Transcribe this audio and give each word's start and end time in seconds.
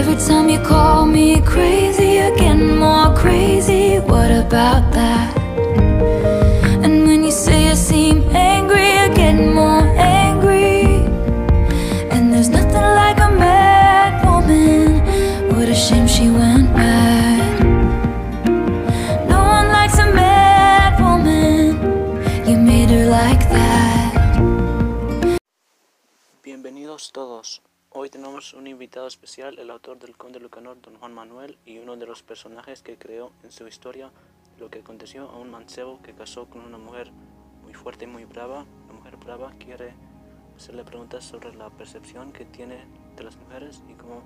every 0.00 0.16
time 0.16 0.48
you 0.48 0.58
call 0.60 1.04
me 1.04 1.42
crazy, 1.42 2.08
you're 2.16 2.34
getting 2.34 2.78
more 2.78 3.14
crazy. 3.14 3.98
What 3.98 4.30
about 4.30 4.90
that? 4.92 5.36
And 6.84 7.06
when 7.06 7.22
you 7.22 7.30
say 7.30 7.68
you 7.68 7.76
seem 7.76 8.16
angry, 8.34 8.92
getting 9.14 9.52
more 9.52 9.84
angry. 10.24 11.04
And 12.12 12.32
there's 12.32 12.48
nothing 12.48 12.86
like 13.02 13.18
a 13.28 13.30
mad 13.46 14.12
woman. 14.24 15.04
What 15.52 15.68
a 15.68 15.74
shame 15.74 16.08
she 16.08 16.30
went 16.30 16.72
mad. 16.72 17.60
No 19.28 19.40
one 19.56 19.68
likes 19.68 19.98
a 19.98 20.08
mad 20.22 20.92
woman. 21.04 21.76
You 22.48 22.56
made 22.56 22.88
her 22.88 23.04
like 23.20 23.42
that. 23.50 24.10
Bienvenidos 26.42 27.12
todos. 27.12 27.60
Hoy 27.92 28.08
tenemos 28.08 28.54
un 28.54 28.68
invitado 28.68 29.08
especial, 29.08 29.58
el 29.58 29.68
autor 29.68 29.98
del 29.98 30.16
Conde 30.16 30.38
Lucanor, 30.38 30.80
don 30.80 30.94
Juan 30.94 31.12
Manuel, 31.12 31.58
y 31.66 31.78
uno 31.78 31.96
de 31.96 32.06
los 32.06 32.22
personajes 32.22 32.82
que 32.82 32.96
creó 32.96 33.32
en 33.42 33.50
su 33.50 33.66
historia 33.66 34.12
lo 34.60 34.70
que 34.70 34.78
aconteció 34.78 35.28
a 35.28 35.36
un 35.36 35.50
mancebo 35.50 36.00
que 36.00 36.14
casó 36.14 36.48
con 36.48 36.60
una 36.60 36.78
mujer 36.78 37.10
muy 37.64 37.74
fuerte 37.74 38.04
y 38.04 38.06
muy 38.06 38.26
brava. 38.26 38.64
La 38.86 38.94
mujer 38.94 39.16
brava 39.16 39.52
quiere 39.58 39.92
hacerle 40.56 40.84
preguntas 40.84 41.24
sobre 41.24 41.52
la 41.52 41.68
percepción 41.70 42.32
que 42.32 42.44
tiene 42.44 42.86
de 43.16 43.24
las 43.24 43.36
mujeres 43.36 43.82
y 43.88 43.94
cómo 43.94 44.22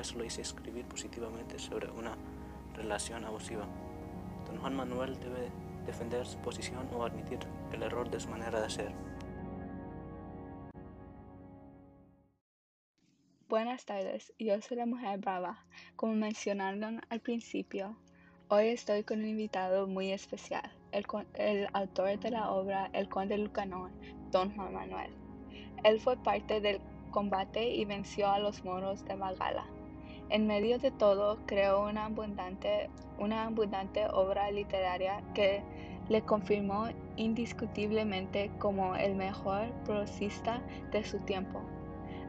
eso 0.00 0.16
lo 0.16 0.24
hizo 0.24 0.40
escribir 0.40 0.84
positivamente 0.84 1.58
sobre 1.58 1.90
una 1.90 2.16
relación 2.76 3.24
abusiva. 3.24 3.66
Don 4.46 4.58
Juan 4.58 4.76
Manuel 4.76 5.18
debe 5.18 5.50
defender 5.86 6.24
su 6.24 6.38
posición 6.38 6.88
o 6.94 7.04
admitir 7.04 7.40
el 7.72 7.82
error 7.82 8.08
de 8.10 8.20
su 8.20 8.28
manera 8.28 8.60
de 8.60 8.70
ser. 8.70 9.07
Buenas 13.78 14.02
tardes, 14.02 14.32
yo 14.40 14.60
soy 14.60 14.76
la 14.76 14.86
mujer 14.86 15.20
brava. 15.20 15.64
Como 15.94 16.12
mencionaron 16.12 17.00
al 17.10 17.20
principio, 17.20 17.96
hoy 18.48 18.70
estoy 18.70 19.04
con 19.04 19.20
un 19.20 19.28
invitado 19.28 19.86
muy 19.86 20.10
especial, 20.10 20.68
el, 20.90 21.68
autor 21.72 22.18
de 22.18 22.30
la 22.32 22.50
obra 22.50 22.90
El 22.92 23.08
Conde 23.08 23.38
Lucanor, 23.38 23.92
Don 24.32 24.52
Juan 24.56 24.74
Manuel. 24.74 25.12
Él 25.84 26.00
fue 26.00 26.16
parte 26.16 26.60
del 26.60 26.80
combate 27.12 27.72
y 27.72 27.84
venció 27.84 28.28
a 28.28 28.40
los 28.40 28.64
moros 28.64 29.04
de 29.04 29.14
Magala. 29.14 29.64
En 30.28 30.48
medio 30.48 30.80
de 30.80 30.90
todo, 30.90 31.38
creó 31.46 31.86
una 31.86 32.06
abundante, 32.06 32.90
una 33.16 33.44
abundante 33.44 34.08
obra 34.08 34.50
literaria 34.50 35.22
que 35.34 35.62
le 36.08 36.22
confirmó 36.22 36.88
indiscutiblemente 37.14 38.50
como 38.58 38.96
el 38.96 39.14
mejor 39.14 39.70
prosista 39.84 40.60
de 40.90 41.04
su 41.04 41.20
tiempo. 41.20 41.62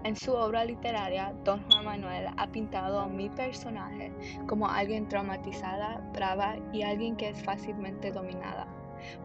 En 0.06 0.16
su 0.16 0.32
obra 0.32 0.64
literaria, 0.64 1.34
Don 1.44 1.62
Juan 1.64 1.84
Manuel 1.84 2.28
ha 2.38 2.48
pintado 2.48 3.02
a 3.02 3.08
mi 3.08 3.30
personaje 3.30 4.14
como 4.48 4.70
alguien 4.70 5.10
traumatizada, 5.10 5.98
brava 6.14 6.56
y 6.72 6.84
alguien 6.84 7.18
que 7.18 7.30
es 7.30 7.44
fácilmente 7.44 8.12
dominada. 8.12 8.66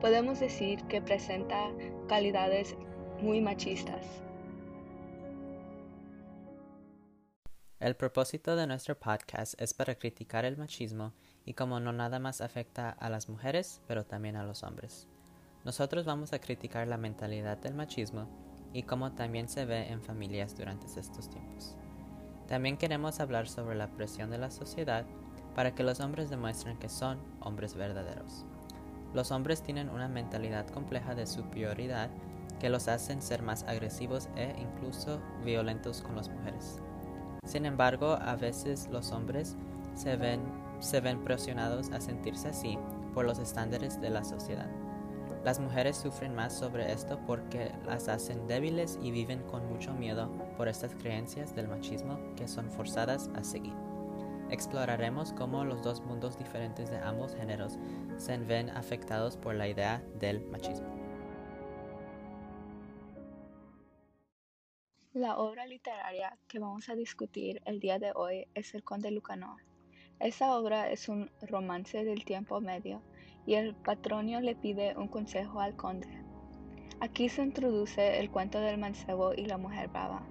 Podemos 0.01 0.41
decir 0.41 0.83
que 0.87 1.01
presenta 1.01 1.71
calidades 2.09 2.77
muy 3.21 3.41
machistas. 3.41 4.05
El 7.79 7.95
propósito 7.95 8.57
de 8.57 8.67
nuestro 8.67 8.99
podcast 8.99 9.61
es 9.61 9.75
para 9.75 9.95
criticar 9.95 10.45
el 10.45 10.57
machismo 10.57 11.13
y 11.45 11.55
cómo 11.55 11.79
no 11.79 11.93
nada 11.93 12.19
más 12.19 12.41
afecta 12.41 12.91
a 12.91 13.09
las 13.11 13.29
mujeres, 13.29 13.81
pero 13.87 14.05
también 14.05 14.35
a 14.35 14.45
los 14.45 14.65
hombres. 14.65 15.07
Nosotros 15.65 16.05
vamos 16.05 16.33
a 16.33 16.41
criticar 16.41 16.89
la 16.89 16.97
mentalidad 16.97 17.59
del 17.59 17.75
machismo 17.75 18.54
y 18.75 18.83
cómo 18.83 19.13
también 19.13 19.49
se 19.49 19.65
ve 19.65 19.91
en 19.91 20.03
familias 20.03 20.55
durante 20.55 20.87
estos 21.01 21.31
tiempos. 21.31 21.77
También 22.47 22.77
queremos 22.77 23.21
hablar 23.21 23.49
sobre 23.49 23.77
la 23.77 23.87
presión 23.87 24.31
de 24.31 24.37
la 24.37 24.51
sociedad 24.51 25.07
para 25.55 25.75
que 25.75 25.85
los 25.85 26.01
hombres 26.01 26.29
demuestren 26.29 26.77
que 26.77 26.91
son 26.91 27.19
hombres 27.41 27.75
verdaderos. 27.75 28.45
Los 29.15 29.31
hombres 29.31 29.63
tienen 29.63 29.89
una 29.89 30.09
mentalidad 30.09 30.67
compleja 30.67 31.15
de 31.15 31.27
superioridad 31.27 32.11
que 32.59 32.69
los 32.69 32.89
hacen 32.89 33.23
ser 33.23 33.43
más 33.43 33.63
agresivos 33.63 34.29
e 34.37 34.55
incluso 34.59 35.21
violentos 35.45 36.03
con 36.03 36.17
las 36.17 36.29
mujeres. 36.29 36.81
Sin 37.47 37.67
embargo, 37.67 38.19
a 38.21 38.35
veces 38.35 38.89
los 38.91 39.13
hombres 39.13 39.57
se 39.95 40.17
ven, 40.17 40.41
se 40.81 41.01
ven 41.01 41.23
presionados 41.23 41.91
a 41.93 42.01
sentirse 42.01 42.49
así 42.49 42.77
por 43.15 43.25
los 43.25 43.39
estándares 43.39 44.01
de 44.01 44.11
la 44.11 44.25
sociedad. 44.25 44.69
Las 45.45 45.61
mujeres 45.61 45.99
sufren 45.99 46.35
más 46.35 46.59
sobre 46.59 46.91
esto 46.91 47.21
porque 47.27 47.71
las 47.85 48.09
hacen 48.09 48.47
débiles 48.47 48.99
y 49.03 49.11
viven 49.11 49.43
con 49.43 49.69
mucho 49.69 49.93
miedo 49.93 50.31
por 50.57 50.69
estas 50.69 50.95
creencias 50.95 51.55
del 51.55 51.69
machismo 51.69 52.19
que 52.35 52.49
son 52.49 52.71
forzadas 52.71 53.31
a 53.35 53.45
seguir. 53.45 53.75
Exploraremos 54.49 55.35
cómo 55.35 55.67
los 55.67 55.83
dos 55.83 56.01
mundos 56.01 56.39
diferentes 56.39 56.91
de 56.91 56.97
ambos 56.97 57.35
géneros 57.35 57.79
se 58.17 58.39
ven 58.39 58.71
afectados 58.71 59.37
por 59.37 59.55
la 59.55 59.69
idea 59.69 60.03
del 60.19 60.41
machismo. 60.47 60.89
La 65.13 65.37
obra 65.37 65.67
literaria 65.67 66.39
que 66.49 66.59
vamos 66.59 66.89
a 66.89 66.95
discutir 66.95 67.61
el 67.67 67.81
día 67.81 67.99
de 67.99 68.13
hoy 68.15 68.47
es 68.55 68.75
El 68.75 68.83
Conde 68.83 69.11
Lucanor. 69.11 69.61
Esta 70.21 70.57
obra 70.57 70.91
es 70.91 71.11
un 71.11 71.31
romance 71.43 72.03
del 72.03 72.25
tiempo 72.25 72.63
medio 72.63 73.03
y 73.47 73.55
el 73.55 73.75
patronio 73.75 74.41
le 74.41 74.55
pide 74.55 74.97
un 74.97 75.09
consejo 75.09 75.61
al 75.61 75.77
conde. 75.77 76.09
Aquí 77.01 77.29
se 77.29 77.43
introduce 77.43 78.21
el 78.21 78.31
cuento 78.31 78.61
del 78.61 78.79
mancebo 78.79 79.35
y 79.35 79.47
la 79.47 79.59
mujer 79.59 79.89
brava. 79.89 80.23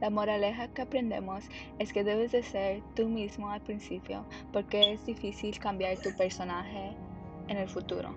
La 0.00 0.10
moraleja 0.10 0.68
que 0.68 0.82
aprendemos 0.82 1.44
es 1.78 1.92
que 1.92 2.04
debes 2.04 2.32
de 2.32 2.42
ser 2.42 2.82
tú 2.96 3.06
mismo 3.06 3.50
al 3.50 3.60
principio 3.60 4.26
porque 4.52 4.92
es 4.92 5.04
difícil 5.04 5.58
cambiar 5.58 5.98
tu 5.98 6.14
personaje 6.16 6.96
en 7.48 7.58
el 7.58 7.68
futuro. 7.68 8.14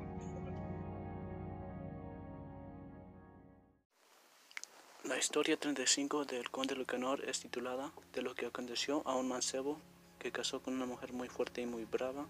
La 5.03 5.17
historia 5.17 5.57
35 5.57 6.25
del 6.25 6.49
conde 6.49 6.75
Lucanor 6.75 7.23
es 7.27 7.41
titulada 7.41 7.91
De 8.13 8.21
lo 8.21 8.33
que 8.33 8.45
aconteció 8.45 9.01
a 9.05 9.15
un 9.15 9.27
mancebo 9.27 9.77
que 10.17 10.31
casó 10.31 10.61
con 10.61 10.73
una 10.75 10.85
mujer 10.85 11.11
muy 11.11 11.27
fuerte 11.27 11.61
y 11.61 11.65
muy 11.65 11.83
brava 11.83 12.25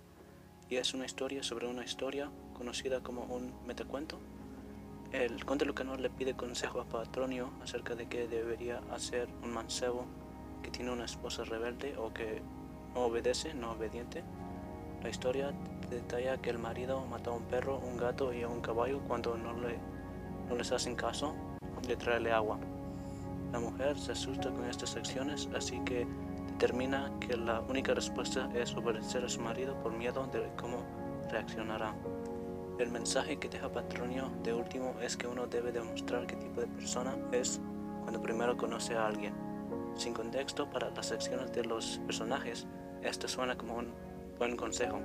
y 0.69 0.78
es 0.78 0.94
una 0.94 1.06
historia 1.06 1.44
sobre 1.44 1.68
una 1.68 1.84
historia 1.84 2.29
conocida 2.53 3.01
como 3.01 3.24
un 3.24 3.53
metacuento. 3.66 4.19
El 5.12 5.46
conde 5.46 5.66
Lucanor 5.66 6.00
le 6.00 6.09
pide 6.09 6.34
consejo 6.34 6.81
a 6.81 6.85
Patronio 6.85 7.51
acerca 7.62 7.96
de 7.96 8.07
qué 8.07 8.28
debería 8.28 8.81
hacer 8.91 9.29
un 9.44 9.53
mancebo 9.53 10.06
que 10.63 10.72
tiene 10.72 10.91
una 10.91 11.06
esposa 11.06 11.44
rebelde 11.44 11.96
o 11.97 12.13
que 12.13 12.41
no 12.96 13.01
obedece, 13.01 13.53
no 13.53 13.72
obediente. 13.72 14.24
La 15.03 15.09
historia 15.09 15.53
detalla 15.90 16.41
que 16.41 16.50
el 16.50 16.57
marido 16.57 17.06
mató 17.06 17.31
a 17.31 17.35
un 17.35 17.44
perro, 17.44 17.78
un 17.78 17.97
gato 17.97 18.34
y 18.34 18.41
a 18.41 18.47
un 18.47 18.62
caballo 18.62 19.01
cuando 19.07 19.38
no, 19.38 19.53
le, 19.53 19.78
no 20.50 20.56
les 20.56 20.72
hacen 20.72 20.95
caso 20.95 21.35
de 21.88 21.95
traerle 21.95 22.31
agua. 22.31 22.57
La 23.51 23.59
mujer 23.59 24.00
se 24.00 24.13
asusta 24.13 24.50
con 24.50 24.66
estas 24.66 24.95
acciones, 24.95 25.47
así 25.56 25.80
que 25.85 26.07
determina 26.63 27.12
que 27.19 27.35
la 27.35 27.59
única 27.59 27.94
respuesta 27.94 28.50
es 28.56 28.74
obedecer 28.74 29.25
a 29.25 29.28
su 29.28 29.41
marido 29.41 29.75
por 29.84 29.91
miedo 29.91 30.25
de 30.28 30.50
cómo 30.56 30.78
reaccionará. 31.29 31.94
El 32.79 32.90
mensaje 32.90 33.38
que 33.38 33.50
deja 33.50 33.69
Patronio 33.69 34.31
de 34.44 34.53
último 34.53 34.96
es 35.01 35.18
que 35.18 35.28
uno 35.28 35.46
debe 35.46 35.74
demostrar 35.74 36.25
qué 36.25 36.38
tipo 36.38 36.62
de 36.62 36.68
persona 36.68 37.18
es 37.34 37.59
cuando 38.03 38.22
primero 38.22 38.56
conoce 38.56 38.96
a 38.96 39.07
alguien. 39.07 39.34
Sin 39.97 40.13
contexto 40.13 40.69
para 40.69 40.90
las 40.91 41.12
acciones 41.12 41.51
de 41.51 41.66
los 41.66 42.00
personajes, 42.06 42.66
esto 43.01 43.28
suena 43.28 43.57
como 43.57 43.75
un 43.75 43.94
buen 44.40 44.56
consejo. 44.56 45.01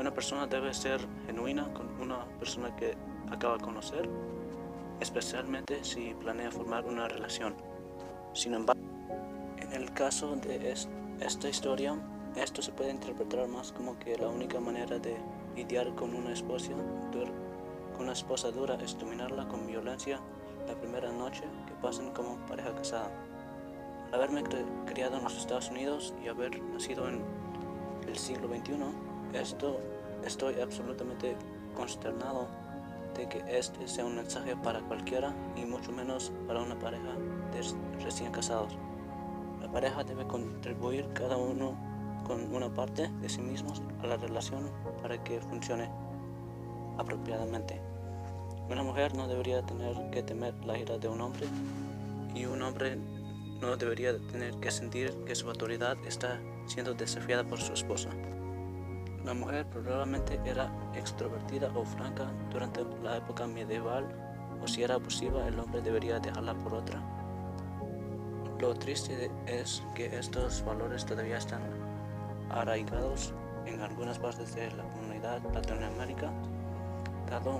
Una 0.00 0.14
persona 0.14 0.46
debe 0.46 0.72
ser 0.72 1.06
genuina 1.26 1.70
con 1.74 2.00
una 2.00 2.24
persona 2.38 2.74
que 2.76 2.96
acaba 3.30 3.58
de 3.58 3.64
conocer 3.64 4.08
especialmente 5.00 5.84
si 5.84 6.14
planea 6.14 6.50
formar 6.50 6.86
una 6.86 7.08
relación. 7.08 7.56
Sin 8.32 8.54
embargo, 8.54 8.91
en 9.72 9.82
el 9.82 9.92
caso 9.92 10.36
de 10.36 10.70
es- 10.70 10.88
esta 11.20 11.48
historia, 11.48 11.94
esto 12.36 12.62
se 12.62 12.72
puede 12.72 12.90
interpretar 12.90 13.46
más 13.48 13.72
como 13.72 13.98
que 13.98 14.16
la 14.16 14.28
única 14.28 14.60
manera 14.60 14.98
de 14.98 15.16
lidiar 15.56 15.94
con 15.94 16.14
una 16.14 16.32
esposa, 16.32 16.72
con 17.92 18.02
una 18.04 18.12
esposa 18.12 18.50
dura 18.50 18.74
es 18.76 18.98
dominarla 18.98 19.48
con 19.48 19.66
violencia 19.66 20.20
la 20.66 20.74
primera 20.74 21.10
noche 21.12 21.42
que 21.66 21.74
pasen 21.82 22.10
como 22.12 22.36
pareja 22.46 22.74
casada. 22.74 23.10
Al 24.08 24.14
haberme 24.14 24.42
criado 24.86 25.16
en 25.16 25.24
los 25.24 25.36
Estados 25.36 25.70
Unidos 25.70 26.14
y 26.22 26.28
haber 26.28 26.60
nacido 26.62 27.08
en 27.08 27.22
el 28.06 28.16
siglo 28.18 28.48
XXI, 28.48 28.92
esto 29.32 29.78
estoy 30.24 30.60
absolutamente 30.60 31.36
consternado 31.74 32.46
de 33.16 33.28
que 33.28 33.42
este 33.48 33.88
sea 33.88 34.04
un 34.04 34.16
mensaje 34.16 34.56
para 34.56 34.80
cualquiera 34.80 35.34
y 35.56 35.64
mucho 35.64 35.92
menos 35.92 36.32
para 36.46 36.60
una 36.62 36.78
pareja 36.78 37.12
de 37.52 38.02
recién 38.04 38.32
casados. 38.32 38.76
La 39.72 39.80
pareja 39.80 40.04
debe 40.04 40.26
contribuir 40.26 41.08
cada 41.14 41.38
uno 41.38 41.74
con 42.26 42.54
una 42.54 42.68
parte 42.68 43.08
de 43.08 43.28
sí 43.30 43.40
mismos 43.40 43.80
a 44.02 44.06
la 44.06 44.18
relación 44.18 44.70
para 45.00 45.24
que 45.24 45.40
funcione 45.40 45.88
apropiadamente. 46.98 47.80
Una 48.68 48.82
mujer 48.82 49.14
no 49.14 49.26
debería 49.26 49.64
tener 49.64 50.10
que 50.10 50.22
temer 50.22 50.52
la 50.66 50.76
ira 50.76 50.98
de 50.98 51.08
un 51.08 51.22
hombre 51.22 51.46
y 52.34 52.44
un 52.44 52.60
hombre 52.60 52.98
no 53.62 53.74
debería 53.78 54.18
tener 54.30 54.54
que 54.56 54.70
sentir 54.70 55.10
que 55.24 55.34
su 55.34 55.48
autoridad 55.48 55.96
está 56.06 56.38
siendo 56.66 56.92
desafiada 56.92 57.42
por 57.42 57.58
su 57.58 57.72
esposa. 57.72 58.10
La 59.24 59.32
mujer 59.32 59.64
probablemente 59.70 60.38
era 60.44 60.70
extrovertida 60.94 61.72
o 61.74 61.86
franca 61.86 62.30
durante 62.50 62.84
la 63.02 63.16
época 63.16 63.46
medieval 63.46 64.04
o 64.62 64.68
si 64.68 64.82
era 64.82 64.96
abusiva 64.96 65.48
el 65.48 65.58
hombre 65.58 65.80
debería 65.80 66.20
dejarla 66.20 66.52
por 66.58 66.74
otra. 66.74 67.21
Lo 68.62 68.74
triste 68.74 69.28
es 69.44 69.82
que 69.92 70.06
estos 70.16 70.64
valores 70.64 71.04
todavía 71.04 71.38
están 71.38 71.62
arraigados 72.48 73.34
en 73.66 73.80
algunas 73.80 74.20
partes 74.20 74.54
de 74.54 74.70
la 74.70 74.84
comunidad 74.84 75.42
latinoamericana, 75.52 76.40
dado 77.28 77.58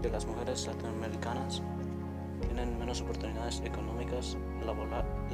que 0.00 0.08
las 0.08 0.24
mujeres 0.24 0.64
latinoamericanas 0.68 1.62
tienen 2.42 2.78
menos 2.78 3.00
oportunidades 3.00 3.60
económicas 3.64 4.36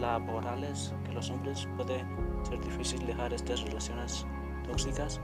laborales 0.00 0.94
que 1.05 1.12
los 1.12 1.29
hombres, 1.29 1.69
puede 1.76 2.03
ser 2.49 2.58
difícil 2.65 3.05
dejar 3.05 3.35
estas 3.35 3.61
relaciones 3.65 4.25
tóxicas 4.67 5.20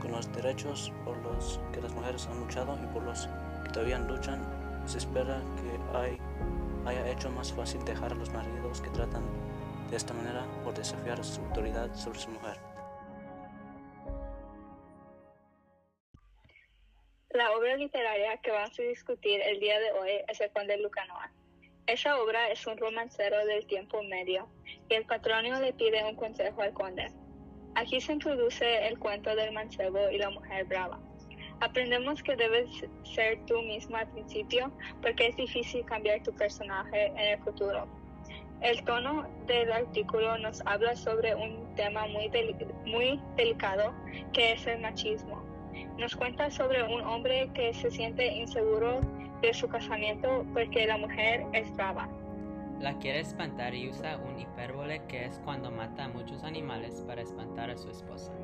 con 0.00 0.10
los 0.10 0.32
derechos 0.32 0.92
por 1.04 1.16
los 1.18 1.60
que 1.72 1.80
las 1.80 1.94
mujeres 1.94 2.26
han 2.26 2.40
luchado 2.40 2.76
y 2.82 2.86
por 2.92 3.04
los 3.04 3.28
que 3.62 3.70
todavía 3.70 4.00
luchan. 4.00 4.42
Se 4.86 4.98
espera 4.98 5.40
que 5.54 5.96
hay, 5.96 6.18
haya 6.86 7.10
hecho 7.10 7.30
más 7.30 7.52
fácil 7.52 7.84
dejar 7.84 8.12
a 8.12 8.14
los 8.14 8.30
maridos 8.30 8.80
que 8.80 8.90
tratan 8.90 9.22
de 9.90 9.96
esta 9.96 10.14
manera 10.14 10.44
por 10.62 10.74
desafiar 10.74 11.22
su 11.24 11.40
autoridad 11.40 11.94
sobre 11.94 12.18
su 12.18 12.30
mujer. 12.30 12.58
La 17.30 17.50
obra 17.56 17.76
literaria 17.76 18.36
que 18.38 18.50
vamos 18.52 18.78
a 18.78 18.82
discutir 18.82 19.40
el 19.42 19.58
día 19.58 19.78
de 19.80 19.92
hoy 19.92 20.10
es 20.28 20.40
El 20.40 20.52
Conde 20.52 20.76
Lucanoa. 20.78 21.32
Esa 21.86 22.22
obra 22.22 22.48
es 22.48 22.66
un 22.66 22.78
romancero 22.78 23.44
del 23.44 23.66
tiempo 23.66 24.02
medio 24.04 24.48
y 24.88 24.94
el 24.94 25.04
patronio 25.04 25.58
le 25.60 25.72
pide 25.72 26.02
un 26.04 26.16
consejo 26.16 26.62
al 26.62 26.72
conde. 26.72 27.12
Aquí 27.74 28.00
se 28.00 28.12
introduce 28.12 28.86
el 28.86 28.98
cuento 28.98 29.34
del 29.34 29.52
mancebo 29.52 30.08
y 30.10 30.18
la 30.18 30.30
mujer 30.30 30.64
brava. 30.64 31.00
Aprendemos 31.64 32.22
que 32.22 32.36
debes 32.36 32.68
ser 33.04 33.40
tú 33.46 33.62
mismo 33.62 33.96
al 33.96 34.06
principio 34.08 34.70
porque 35.00 35.28
es 35.28 35.36
difícil 35.36 35.82
cambiar 35.86 36.22
tu 36.22 36.30
personaje 36.34 37.06
en 37.06 37.18
el 37.18 37.38
futuro. 37.38 37.88
El 38.60 38.84
tono 38.84 39.26
del 39.46 39.72
artículo 39.72 40.36
nos 40.36 40.60
habla 40.66 40.94
sobre 40.94 41.34
un 41.34 41.74
tema 41.74 42.06
muy, 42.06 42.28
delicado 43.38 43.94
que 44.34 44.52
es 44.52 44.66
el 44.66 44.82
machismo. 44.82 45.42
Nos 45.96 46.14
cuenta 46.14 46.50
sobre 46.50 46.82
un 46.82 47.00
hombre 47.00 47.48
que 47.54 47.72
se 47.72 47.90
siente 47.90 48.26
inseguro 48.26 49.00
de 49.40 49.54
su 49.54 49.66
casamiento 49.66 50.44
porque 50.52 50.86
la 50.86 50.98
mujer 50.98 51.46
es 51.54 51.74
brava. 51.76 52.10
La 52.78 52.98
quiere 52.98 53.20
espantar 53.20 53.74
y 53.74 53.88
usa 53.88 54.18
un 54.18 54.38
hipérbole 54.38 55.00
que 55.08 55.24
es 55.24 55.40
cuando 55.42 55.70
mata 55.70 56.04
a 56.04 56.08
muchos 56.08 56.44
animales 56.44 57.02
para 57.06 57.22
espantar 57.22 57.70
a 57.70 57.78
su 57.78 57.88
esposa. 57.88 58.34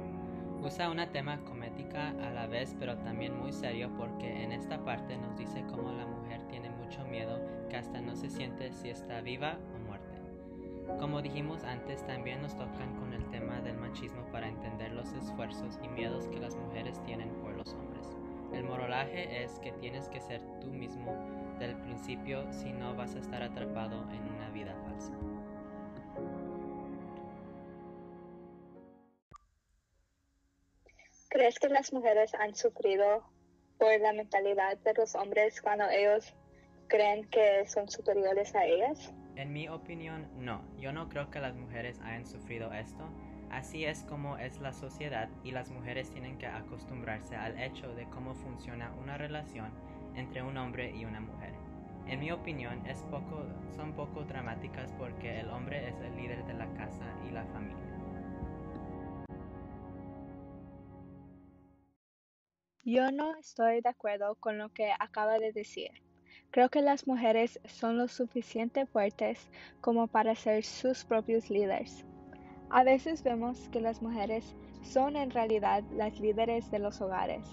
Usa 0.62 0.90
una 0.90 1.10
tema 1.10 1.38
comédica 1.44 2.10
a 2.10 2.30
la 2.30 2.46
vez 2.46 2.76
pero 2.78 2.98
también 2.98 3.34
muy 3.34 3.50
serio 3.50 3.90
porque 3.96 4.44
en 4.44 4.52
esta 4.52 4.84
parte 4.84 5.16
nos 5.16 5.38
dice 5.38 5.64
cómo 5.70 5.90
la 5.90 6.06
mujer 6.06 6.42
tiene 6.48 6.68
mucho 6.68 7.02
miedo 7.04 7.40
que 7.70 7.76
hasta 7.76 8.00
no 8.02 8.14
se 8.14 8.28
siente 8.28 8.70
si 8.72 8.90
está 8.90 9.22
viva 9.22 9.56
o 9.74 9.78
muerta. 9.86 10.20
Como 10.98 11.22
dijimos 11.22 11.64
antes, 11.64 12.04
también 12.06 12.42
nos 12.42 12.54
tocan 12.56 12.94
con 12.96 13.14
el 13.14 13.24
tema 13.30 13.60
del 13.62 13.78
machismo 13.78 14.22
para 14.32 14.48
entender 14.48 14.92
los 14.92 15.10
esfuerzos 15.12 15.78
y 15.82 15.88
miedos 15.88 16.26
que 16.28 16.40
las 16.40 16.54
mujeres 16.56 17.02
tienen 17.04 17.30
por 17.42 17.54
los 17.54 17.72
hombres. 17.72 18.06
El 18.52 18.64
morolaje 18.64 19.42
es 19.42 19.58
que 19.60 19.72
tienes 19.72 20.08
que 20.08 20.20
ser 20.20 20.42
tú 20.60 20.66
mismo 20.66 21.14
del 21.58 21.74
principio 21.76 22.44
si 22.52 22.70
no 22.72 22.94
vas 22.94 23.14
a 23.14 23.20
estar 23.20 23.42
atrapado 23.42 24.02
en 24.10 24.34
una 24.34 24.50
vida 24.50 24.74
falsa. 24.84 25.12
¿Crees 31.30 31.60
que 31.60 31.68
las 31.68 31.92
mujeres 31.92 32.34
han 32.34 32.56
sufrido 32.56 33.22
por 33.78 34.00
la 34.00 34.12
mentalidad 34.12 34.76
de 34.78 34.92
los 34.94 35.14
hombres 35.14 35.62
cuando 35.62 35.88
ellos 35.88 36.34
creen 36.88 37.24
que 37.30 37.64
son 37.68 37.88
superiores 37.88 38.52
a 38.56 38.66
ellas? 38.66 39.14
En 39.36 39.52
mi 39.52 39.68
opinión, 39.68 40.28
no. 40.36 40.60
Yo 40.80 40.92
no 40.92 41.08
creo 41.08 41.30
que 41.30 41.38
las 41.38 41.54
mujeres 41.54 42.00
hayan 42.00 42.26
sufrido 42.26 42.72
esto. 42.72 43.08
Así 43.48 43.84
es 43.84 44.02
como 44.02 44.38
es 44.38 44.58
la 44.58 44.72
sociedad 44.72 45.28
y 45.44 45.52
las 45.52 45.70
mujeres 45.70 46.10
tienen 46.10 46.36
que 46.36 46.46
acostumbrarse 46.46 47.36
al 47.36 47.56
hecho 47.60 47.94
de 47.94 48.08
cómo 48.10 48.34
funciona 48.34 48.92
una 49.00 49.16
relación 49.16 49.70
entre 50.16 50.42
un 50.42 50.56
hombre 50.56 50.90
y 50.90 51.04
una 51.04 51.20
mujer. 51.20 51.52
En 52.08 52.18
mi 52.18 52.32
opinión, 52.32 52.84
es 52.86 52.98
poco, 53.04 53.46
son 53.76 53.92
poco 53.94 54.24
dramáticas 54.24 54.92
porque 54.98 55.38
el 55.38 55.48
hombre 55.50 55.90
es 55.90 55.94
el 56.00 56.16
líder 56.16 56.44
de 56.46 56.54
la 56.54 56.66
casa 56.74 57.06
y 57.28 57.30
la 57.30 57.44
familia. 57.44 57.89
Yo 62.90 63.12
no 63.12 63.36
estoy 63.36 63.82
de 63.82 63.88
acuerdo 63.88 64.34
con 64.34 64.58
lo 64.58 64.68
que 64.70 64.90
acaba 64.98 65.38
de 65.38 65.52
decir. 65.52 65.92
Creo 66.50 66.70
que 66.70 66.82
las 66.82 67.06
mujeres 67.06 67.60
son 67.64 67.96
lo 67.96 68.08
suficiente 68.08 68.84
fuertes 68.84 69.48
como 69.80 70.08
para 70.08 70.34
ser 70.34 70.64
sus 70.64 71.04
propios 71.04 71.50
líderes. 71.50 72.04
A 72.68 72.82
veces 72.82 73.22
vemos 73.22 73.68
que 73.68 73.80
las 73.80 74.02
mujeres 74.02 74.56
son 74.82 75.14
en 75.14 75.30
realidad 75.30 75.84
las 75.92 76.18
líderes 76.18 76.68
de 76.72 76.80
los 76.80 77.00
hogares. 77.00 77.46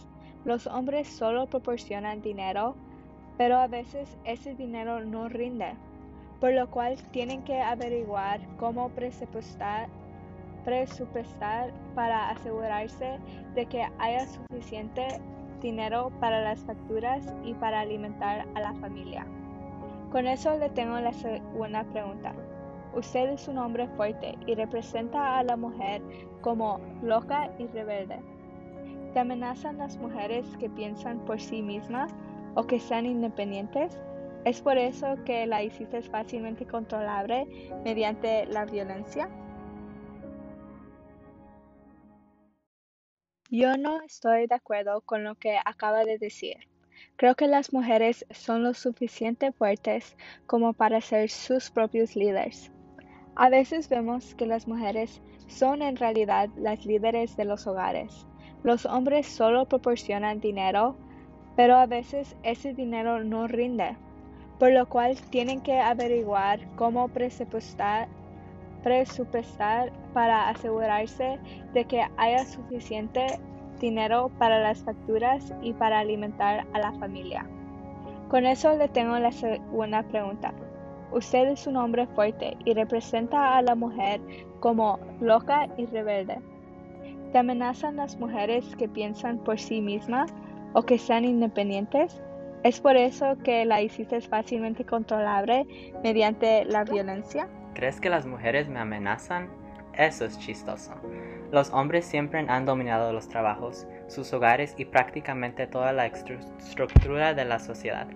Los 0.43 0.65
hombres 0.65 1.07
solo 1.07 1.45
proporcionan 1.45 2.23
dinero 2.23 2.75
pero 3.37 3.57
a 3.57 3.67
veces 3.67 4.17
ese 4.23 4.55
dinero 4.55 5.05
no 5.05 5.29
rinde, 5.29 5.75
por 6.39 6.51
lo 6.53 6.71
cual 6.71 6.97
tienen 7.11 7.43
que 7.43 7.61
averiguar 7.61 8.39
cómo 8.57 8.89
presupuestar, 8.89 9.87
presupuestar 10.67 11.71
para 11.95 12.31
asegurarse 12.31 13.19
de 13.55 13.65
que 13.67 13.87
haya 13.99 14.27
suficiente 14.27 15.07
dinero 15.61 16.11
para 16.19 16.41
las 16.41 16.59
facturas 16.65 17.33
y 17.45 17.53
para 17.53 17.79
alimentar 17.79 18.45
a 18.53 18.59
la 18.59 18.73
familia. 18.73 19.25
Con 20.11 20.27
eso 20.27 20.57
le 20.57 20.69
tengo 20.71 20.99
la 20.99 21.13
segunda 21.13 21.85
pregunta. 21.85 22.33
Usted 22.93 23.29
es 23.29 23.47
un 23.47 23.59
hombre 23.59 23.87
fuerte 23.95 24.37
y 24.45 24.55
representa 24.55 25.37
a 25.37 25.43
la 25.43 25.55
mujer 25.55 26.01
como 26.41 26.81
loca 27.01 27.49
y 27.57 27.67
rebelde. 27.67 28.19
¿Te 29.13 29.21
amenazan 29.21 29.77
las 29.77 29.95
mujeres 29.95 30.45
que 30.57 30.69
piensan 30.69 31.19
por 31.19 31.39
sí 31.39 31.61
mismas 31.61 32.13
o 32.55 32.67
que 32.67 32.79
sean 32.81 33.05
independientes. 33.05 33.97
Es 34.43 34.61
por 34.61 34.77
eso 34.77 35.15
que 35.23 35.45
la 35.45 35.61
es 35.61 36.09
fácilmente 36.09 36.65
controlable 36.65 37.47
mediante 37.85 38.47
la 38.47 38.65
violencia. 38.65 39.29
Yo 43.49 43.77
no 43.77 44.01
estoy 44.01 44.47
de 44.47 44.55
acuerdo 44.55 45.01
con 45.01 45.23
lo 45.23 45.35
que 45.35 45.57
acaba 45.63 46.03
de 46.03 46.17
decir. 46.17 46.57
Creo 47.15 47.35
que 47.35 47.47
las 47.47 47.73
mujeres 47.73 48.25
son 48.31 48.63
lo 48.63 48.73
suficiente 48.73 49.51
fuertes 49.51 50.15
como 50.45 50.73
para 50.73 51.01
ser 51.01 51.29
sus 51.29 51.69
propios 51.69 52.15
líderes. 52.15 52.71
A 53.35 53.49
veces 53.49 53.89
vemos 53.89 54.35
que 54.35 54.45
las 54.45 54.67
mujeres 54.67 55.21
son 55.47 55.81
en 55.81 55.95
realidad 55.95 56.49
las 56.57 56.85
líderes 56.85 57.37
de 57.37 57.45
los 57.45 57.67
hogares. 57.67 58.25
Los 58.63 58.85
hombres 58.85 59.27
solo 59.27 59.65
proporcionan 59.65 60.39
dinero 60.39 60.97
pero 61.57 61.75
a 61.75 61.87
veces 61.87 62.37
ese 62.43 62.73
dinero 62.75 63.23
no 63.23 63.47
rinde, 63.47 63.97
por 64.59 64.71
lo 64.71 64.87
cual 64.87 65.17
tienen 65.31 65.59
que 65.59 65.79
averiguar 65.79 66.59
cómo 66.75 67.07
presupuestar, 67.09 68.07
presupuestar 68.83 69.91
para 70.13 70.49
asegurarse 70.49 71.39
de 71.73 71.85
que 71.85 72.05
haya 72.17 72.45
suficiente 72.45 73.39
dinero 73.79 74.31
para 74.39 74.59
las 74.59 74.83
facturas 74.83 75.53
y 75.61 75.73
para 75.73 75.99
alimentar 75.99 76.65
a 76.73 76.79
la 76.79 76.91
familia. 76.93 77.45
Con 78.29 78.45
eso 78.45 78.75
le 78.75 78.87
tengo 78.89 79.17
la 79.19 79.31
segunda 79.31 80.03
pregunta. 80.03 80.53
Usted 81.11 81.47
es 81.49 81.67
un 81.67 81.77
hombre 81.77 82.07
fuerte 82.07 82.57
y 82.65 82.73
representa 82.73 83.57
a 83.57 83.61
la 83.61 83.75
mujer 83.75 84.19
como 84.59 84.99
loca 85.21 85.67
y 85.77 85.85
rebelde. 85.85 86.37
¿Te 87.31 87.37
amenazan 87.37 87.97
las 87.97 88.17
mujeres 88.17 88.75
que 88.75 88.89
piensan 88.89 89.37
por 89.37 89.59
sí 89.59 89.79
mismas 89.79 90.33
o 90.73 90.83
que 90.83 90.97
sean 90.97 91.25
independientes. 91.25 92.21
Es 92.63 92.79
por 92.79 92.97
eso 92.97 93.37
que 93.43 93.65
la 93.65 93.81
es 93.81 94.27
fácilmente 94.27 94.85
controlable 94.85 95.65
mediante 96.03 96.65
la 96.65 96.83
violencia. 96.83 97.47
¿Crees 97.73 97.99
que 97.99 98.09
las 98.09 98.25
mujeres 98.25 98.67
me 98.67 98.79
amenazan? 98.79 99.49
Eso 99.97 100.25
es 100.25 100.37
chistoso. 100.37 100.91
Los 101.51 101.71
hombres 101.71 102.05
siempre 102.05 102.45
han 102.47 102.65
dominado 102.65 103.11
los 103.11 103.27
trabajos, 103.29 103.87
sus 104.07 104.31
hogares 104.31 104.75
y 104.77 104.85
prácticamente 104.85 105.65
toda 105.65 105.91
la 105.91 106.05
estructura 106.05 107.33
de 107.33 107.45
la 107.45 107.57
sociedad. 107.57 108.07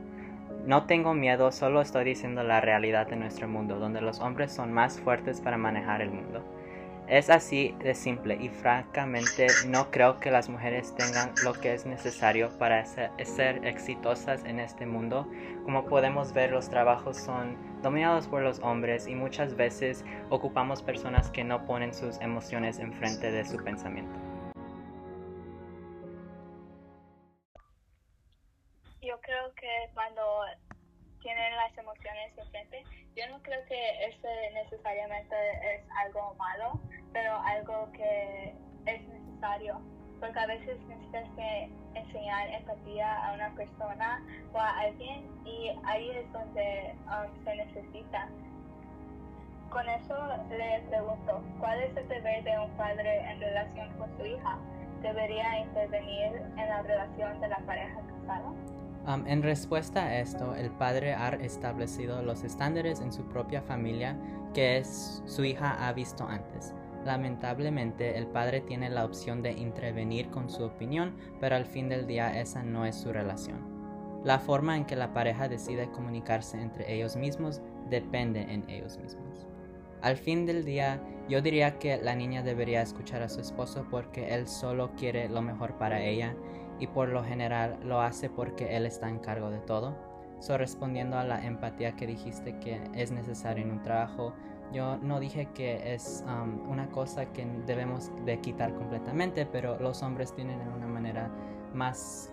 No 0.65 0.85
tengo 0.85 1.15
miedo, 1.15 1.51
solo 1.51 1.81
estoy 1.81 2.05
diciendo 2.05 2.43
la 2.43 2.61
realidad 2.61 3.07
de 3.07 3.15
nuestro 3.15 3.47
mundo, 3.47 3.79
donde 3.79 3.99
los 3.99 4.19
hombres 4.19 4.51
son 4.51 4.71
más 4.71 4.99
fuertes 4.99 5.41
para 5.41 5.57
manejar 5.57 6.01
el 6.01 6.11
mundo. 6.11 6.43
Es 7.11 7.29
así 7.29 7.75
de 7.79 7.93
simple 7.93 8.35
y 8.35 8.47
francamente 8.47 9.47
no 9.67 9.91
creo 9.91 10.21
que 10.21 10.31
las 10.31 10.47
mujeres 10.47 10.95
tengan 10.95 11.33
lo 11.43 11.51
que 11.51 11.73
es 11.73 11.85
necesario 11.85 12.57
para 12.57 12.85
ser, 12.85 13.65
exitosas 13.65 14.45
en 14.45 14.61
este 14.61 14.85
mundo. 14.85 15.27
Como 15.65 15.87
podemos 15.87 16.31
ver, 16.31 16.51
los 16.51 16.69
trabajos 16.69 17.17
son 17.17 17.57
dominados 17.81 18.29
por 18.29 18.41
los 18.41 18.59
hombres 18.59 19.07
y 19.07 19.15
muchas 19.15 19.57
veces 19.57 20.05
ocupamos 20.29 20.81
personas 20.83 21.29
que 21.29 21.43
no 21.43 21.65
ponen 21.65 21.93
sus 21.93 22.17
emociones 22.21 22.79
enfrente 22.79 23.29
de 23.29 23.43
su 23.43 23.57
pensamiento. 23.61 24.17
Yo 29.01 29.19
creo 29.19 29.53
que 29.55 29.89
cuando 29.93 30.45
tienen 31.21 31.55
las 31.57 31.77
emociones 31.77 32.37
enfrente, 32.37 32.83
yo 33.15 33.27
no 33.27 33.41
creo 33.41 33.63
que 33.65 34.05
eso 34.05 34.27
necesariamente 34.53 35.35
es 35.75 35.83
algo 36.05 36.33
malo, 36.35 36.79
pero 37.13 37.35
algo 37.37 37.91
que 37.93 38.53
es 38.85 39.07
necesario, 39.07 39.79
porque 40.19 40.39
a 40.39 40.47
veces 40.47 40.77
necesitas 40.87 41.27
que 41.35 41.69
enseñar 41.95 42.49
empatía 42.49 43.25
a 43.25 43.33
una 43.33 43.49
persona 43.55 44.23
o 44.53 44.59
a 44.59 44.79
alguien 44.79 45.25
y 45.45 45.71
ahí 45.83 46.09
es 46.11 46.31
donde 46.31 46.95
um, 47.05 47.43
se 47.43 47.55
necesita. 47.55 48.29
Con 49.69 49.87
eso 49.87 50.15
le 50.49 50.81
pregunto, 50.89 51.41
¿cuál 51.59 51.81
es 51.81 51.95
el 51.95 52.07
deber 52.07 52.43
de 52.43 52.59
un 52.59 52.69
padre 52.71 53.31
en 53.31 53.39
relación 53.39 53.89
con 53.97 54.09
su 54.17 54.25
hija? 54.25 54.57
¿Debería 55.01 55.59
intervenir 55.59 56.35
en 56.57 56.69
la 56.69 56.81
relación 56.81 57.39
de 57.39 57.47
la 57.47 57.57
pareja 57.59 57.99
casada? 58.01 58.51
Um, 59.07 59.25
en 59.25 59.41
respuesta 59.41 60.03
a 60.03 60.19
esto, 60.19 60.53
el 60.55 60.69
padre 60.71 61.13
ha 61.15 61.29
establecido 61.29 62.21
los 62.21 62.43
estándares 62.43 63.01
en 63.01 63.11
su 63.11 63.23
propia 63.29 63.61
familia 63.61 64.15
que 64.53 64.77
es, 64.77 65.23
su 65.25 65.43
hija 65.43 65.87
ha 65.87 65.93
visto 65.93 66.27
antes. 66.27 66.75
Lamentablemente, 67.05 68.17
el 68.17 68.27
padre 68.27 68.61
tiene 68.61 68.89
la 68.89 69.05
opción 69.05 69.41
de 69.41 69.51
intervenir 69.53 70.29
con 70.29 70.49
su 70.49 70.63
opinión, 70.63 71.15
pero 71.39 71.55
al 71.55 71.65
fin 71.65 71.89
del 71.89 72.05
día 72.05 72.39
esa 72.39 72.63
no 72.63 72.85
es 72.85 72.95
su 72.95 73.11
relación. 73.11 73.81
La 74.23 74.37
forma 74.37 74.77
en 74.77 74.85
que 74.85 74.95
la 74.95 75.13
pareja 75.13 75.47
decide 75.47 75.89
comunicarse 75.89 76.61
entre 76.61 76.93
ellos 76.93 77.15
mismos 77.15 77.59
depende 77.89 78.41
en 78.41 78.69
ellos 78.69 78.99
mismos. 78.99 79.47
Al 80.01 80.17
fin 80.17 80.45
del 80.45 80.63
día, 80.63 81.01
yo 81.27 81.41
diría 81.41 81.79
que 81.79 81.97
la 81.97 82.15
niña 82.15 82.43
debería 82.43 82.81
escuchar 82.81 83.23
a 83.23 83.29
su 83.29 83.39
esposo 83.41 83.87
porque 83.89 84.33
él 84.33 84.47
solo 84.47 84.91
quiere 84.95 85.27
lo 85.27 85.41
mejor 85.41 85.77
para 85.77 86.03
ella 86.03 86.35
y 86.79 86.87
por 86.87 87.09
lo 87.09 87.23
general 87.23 87.79
lo 87.83 88.01
hace 88.01 88.29
porque 88.29 88.75
él 88.75 88.85
está 88.85 89.09
en 89.09 89.19
cargo 89.19 89.49
de 89.49 89.59
todo. 89.59 89.95
So, 90.39 90.57
respondiendo 90.57 91.17
a 91.17 91.23
la 91.23 91.45
empatía 91.45 91.95
que 91.95 92.07
dijiste 92.07 92.57
que 92.57 92.81
es 92.95 93.11
necesario 93.11 93.63
en 93.63 93.71
un 93.71 93.83
trabajo, 93.83 94.33
yo 94.73 94.97
no 94.97 95.19
dije 95.19 95.47
que 95.53 95.93
es 95.93 96.23
um, 96.25 96.69
una 96.69 96.87
cosa 96.87 97.25
que 97.25 97.45
debemos 97.65 98.11
de 98.25 98.39
quitar 98.39 98.73
completamente, 98.73 99.45
pero 99.45 99.77
los 99.79 100.01
hombres 100.03 100.33
tienen 100.33 100.59
una 100.75 100.87
manera 100.87 101.29
más 101.73 102.31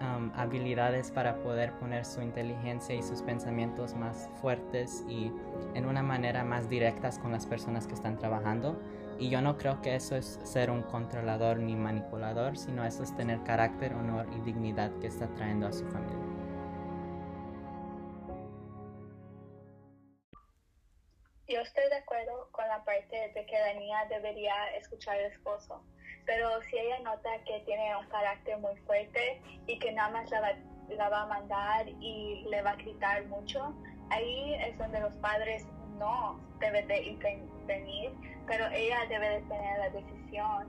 um, 0.00 0.30
habilidades 0.34 1.10
para 1.10 1.36
poder 1.42 1.72
poner 1.74 2.04
su 2.04 2.22
inteligencia 2.22 2.94
y 2.94 3.02
sus 3.02 3.22
pensamientos 3.22 3.94
más 3.94 4.28
fuertes 4.40 5.04
y 5.08 5.32
en 5.74 5.86
una 5.86 6.02
manera 6.02 6.44
más 6.44 6.68
directas 6.68 7.18
con 7.18 7.32
las 7.32 7.46
personas 7.46 7.86
que 7.86 7.94
están 7.94 8.18
trabajando. 8.18 8.80
Y 9.18 9.28
yo 9.28 9.42
no 9.42 9.58
creo 9.58 9.82
que 9.82 9.94
eso 9.94 10.16
es 10.16 10.40
ser 10.44 10.70
un 10.70 10.82
controlador 10.82 11.58
ni 11.58 11.76
manipulador, 11.76 12.56
sino 12.56 12.84
eso 12.84 13.02
es 13.02 13.14
tener 13.14 13.42
carácter, 13.42 13.92
honor 13.94 14.26
y 14.34 14.40
dignidad 14.40 14.90
que 15.00 15.08
está 15.08 15.26
trayendo 15.34 15.66
a 15.66 15.72
su 15.72 15.84
familia. 15.88 16.29
Parte 22.90 23.32
de 23.34 23.46
que 23.46 23.56
la 23.56 23.74
niña 23.74 24.04
debería 24.08 24.54
escuchar 24.76 25.16
al 25.16 25.26
esposo, 25.26 25.80
pero 26.26 26.60
si 26.62 26.76
ella 26.76 26.98
nota 27.04 27.30
que 27.46 27.60
tiene 27.60 27.96
un 27.96 28.06
carácter 28.08 28.58
muy 28.58 28.76
fuerte 28.78 29.40
y 29.68 29.78
que 29.78 29.92
nada 29.92 30.10
más 30.10 30.30
la 30.30 30.40
va, 30.40 30.52
la 30.88 31.08
va 31.08 31.22
a 31.22 31.26
mandar 31.26 31.88
y 31.88 32.44
le 32.50 32.62
va 32.62 32.70
a 32.70 32.76
gritar 32.76 33.26
mucho, 33.26 33.72
ahí 34.10 34.54
es 34.54 34.76
donde 34.76 35.00
los 35.00 35.14
padres 35.16 35.64
no 35.98 36.40
deben 36.58 36.88
de 36.88 37.02
intervenir, 37.02 38.10
pero 38.48 38.66
ella 38.72 38.98
debe 39.08 39.28
de 39.28 39.40
tener 39.42 39.78
la 39.78 39.90
decisión 39.90 40.68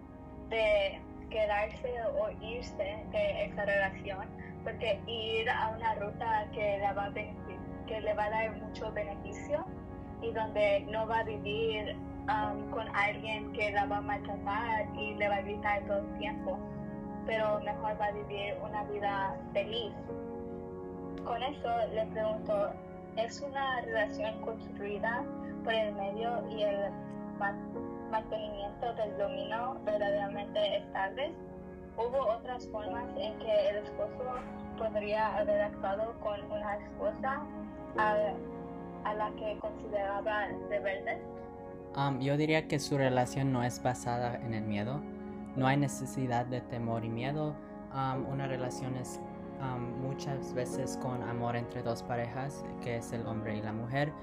de 0.49 1.01
quedarse 1.31 1.91
o 2.19 2.29
irse 2.45 3.03
de 3.11 3.45
esa 3.45 3.65
relación, 3.65 4.27
porque 4.63 4.99
ir 5.07 5.49
a 5.49 5.69
una 5.69 5.95
ruta 5.95 6.47
que 6.53 6.77
le 6.77 6.93
va 6.93 7.05
a, 7.05 7.13
que 7.13 7.99
le 7.99 8.13
va 8.13 8.25
a 8.25 8.29
dar 8.29 8.51
mucho 8.57 8.91
beneficio 8.91 9.65
y 10.21 10.31
donde 10.33 10.81
no 10.81 11.07
va 11.07 11.19
a 11.19 11.23
vivir 11.23 11.95
con 12.71 12.87
alguien 12.95 13.51
que 13.53 13.71
la 13.71 13.85
va 13.85 13.97
a 13.97 14.01
maltratar 14.01 14.87
y 14.95 15.15
le 15.15 15.29
va 15.29 15.35
a 15.35 15.41
gritar 15.41 15.81
todo 15.85 15.99
el 15.99 16.17
tiempo, 16.17 16.57
pero 17.25 17.59
mejor 17.61 17.99
va 17.99 18.05
a 18.05 18.11
vivir 18.11 18.55
una 18.63 18.83
vida 18.85 19.35
feliz. 19.53 19.93
Con 21.25 21.41
eso 21.43 21.69
le 21.93 22.05
pregunto, 22.07 22.71
¿es 23.17 23.41
una 23.41 23.81
relación 23.81 24.41
construida 24.41 25.23
por 25.63 25.73
el 25.73 25.93
medio 25.95 26.43
y 26.49 26.63
el 26.63 26.91
mantenimiento 28.09 28.93
del 28.93 29.17
dominio 29.17 29.77
verdaderamente 29.85 30.77
estable? 30.77 31.33
¿Hubo 31.97 32.37
otras 32.37 32.67
formas 32.69 33.05
en 33.17 33.37
que 33.39 33.69
el 33.69 33.77
esposo 33.77 34.23
podría 34.77 35.37
haber 35.37 35.61
actuado 35.61 36.13
con 36.21 36.41
una 36.51 36.77
esposa? 36.77 37.41
a 39.03 39.13
la 39.13 39.31
que 39.31 39.57
consideraba 39.59 40.47
rebelde? 40.69 41.19
Um, 41.95 42.21
yo 42.21 42.37
diría 42.37 42.67
que 42.67 42.79
su 42.79 42.97
relación 42.97 43.51
no 43.51 43.63
es 43.63 43.83
basada 43.83 44.35
en 44.35 44.53
el 44.53 44.63
miedo. 44.63 45.01
No 45.55 45.67
hay 45.67 45.77
necesidad 45.77 46.45
de 46.45 46.61
temor 46.61 47.03
y 47.03 47.09
miedo. 47.09 47.55
Um, 47.93 48.25
una 48.31 48.47
relación 48.47 48.95
es 48.95 49.19
um, 49.59 50.01
muchas 50.01 50.53
veces 50.53 50.97
con 51.01 51.21
amor 51.23 51.57
entre 51.57 51.83
dos 51.83 52.01
parejas, 52.03 52.63
que 52.81 52.97
es 52.97 53.11
el 53.11 53.25
hombre 53.27 53.57
y 53.57 53.61
la 53.61 53.73
mujer. 53.73 54.13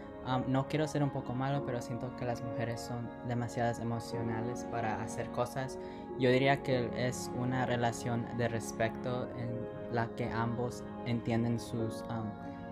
no 0.47 0.67
quiero 0.69 0.87
ser 0.87 1.03
un 1.03 1.11
poco 1.11 1.35
malo, 1.35 1.65
pero 1.65 1.81
siento 1.81 2.15
que 2.17 2.25
las 2.25 2.43
mujeres 2.43 2.81
son 2.81 3.09
demasiadas 3.29 3.81
emocionales 3.81 4.67
para 4.71 5.03
hacer 5.03 5.31
cosas. 5.31 5.79
Yo 6.19 6.31
diría 6.31 6.63
que 6.63 6.91
es 6.97 7.31
una 7.39 7.67
relación 7.67 8.27
de 8.37 8.49
respeto 8.49 9.29
en 9.37 9.95
la 9.95 10.07
que 10.17 10.31
ambos 10.31 10.85
entienden 11.07 11.59
sus 11.59 12.03